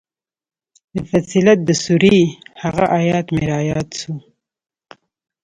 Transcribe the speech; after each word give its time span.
د 0.95 0.95
فصلت 1.09 1.59
د 1.67 1.71
سورې 1.83 2.17
هغه 2.61 2.83
ايت 2.97 3.27
مې 3.35 3.43
راياد 3.51 3.87
سو. 3.99 4.13